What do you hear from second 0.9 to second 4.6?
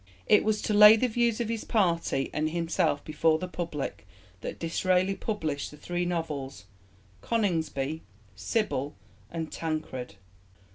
the views of his party and himself before the public that